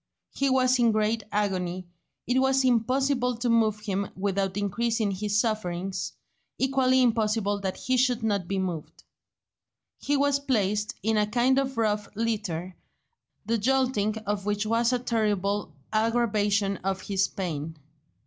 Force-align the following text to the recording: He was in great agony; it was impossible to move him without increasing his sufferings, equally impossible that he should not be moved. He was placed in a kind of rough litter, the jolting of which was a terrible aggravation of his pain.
He 0.33 0.49
was 0.49 0.79
in 0.79 0.91
great 0.91 1.21
agony; 1.31 1.85
it 2.25 2.39
was 2.39 2.65
impossible 2.65 3.37
to 3.37 3.49
move 3.49 3.81
him 3.81 4.09
without 4.15 4.57
increasing 4.57 5.11
his 5.11 5.39
sufferings, 5.39 6.13
equally 6.57 7.03
impossible 7.03 7.59
that 7.59 7.77
he 7.77 7.97
should 7.97 8.23
not 8.23 8.47
be 8.47 8.57
moved. 8.57 9.03
He 9.99 10.17
was 10.17 10.39
placed 10.39 10.95
in 11.03 11.17
a 11.17 11.27
kind 11.27 11.59
of 11.59 11.77
rough 11.77 12.09
litter, 12.15 12.75
the 13.45 13.59
jolting 13.59 14.17
of 14.25 14.47
which 14.47 14.65
was 14.65 14.91
a 14.91 14.97
terrible 14.97 15.71
aggravation 15.93 16.77
of 16.77 17.01
his 17.01 17.27
pain. 17.27 17.77